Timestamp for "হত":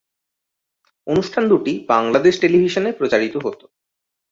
3.37-3.59